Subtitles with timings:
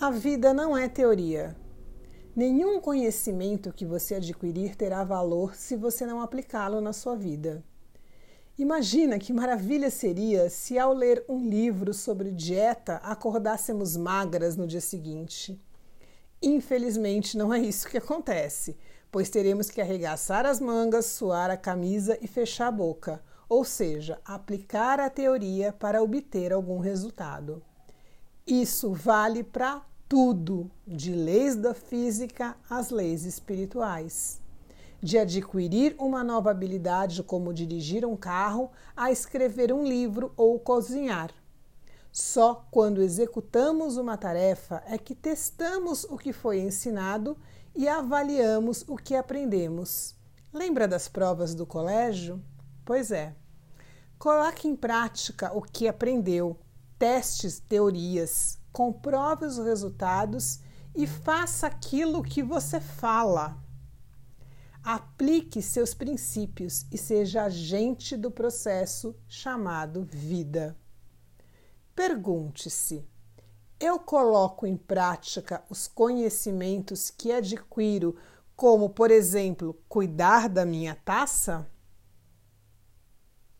[0.00, 1.54] A vida não é teoria.
[2.34, 7.62] Nenhum conhecimento que você adquirir terá valor se você não aplicá-lo na sua vida.
[8.56, 14.80] Imagina que maravilha seria se, ao ler um livro sobre dieta, acordássemos magras no dia
[14.80, 15.62] seguinte.
[16.40, 18.78] Infelizmente, não é isso que acontece,
[19.12, 24.18] pois teremos que arregaçar as mangas, suar a camisa e fechar a boca, ou seja,
[24.24, 27.62] aplicar a teoria para obter algum resultado.
[28.46, 34.40] Isso vale para tudo, de leis da física às leis espirituais.
[35.00, 41.30] De adquirir uma nova habilidade, como dirigir um carro, a escrever um livro ou cozinhar.
[42.10, 47.36] Só quando executamos uma tarefa é que testamos o que foi ensinado
[47.72, 50.16] e avaliamos o que aprendemos.
[50.52, 52.42] Lembra das provas do colégio?
[52.84, 53.32] Pois é.
[54.18, 56.58] Coloque em prática o que aprendeu,
[56.98, 60.60] testes, teorias, comprove os resultados
[60.94, 63.56] e faça aquilo que você fala.
[64.82, 70.76] Aplique seus princípios e seja agente do processo chamado vida.
[71.94, 73.04] Pergunte-se:
[73.78, 78.16] eu coloco em prática os conhecimentos que adquiro,
[78.54, 81.66] como, por exemplo, cuidar da minha taça?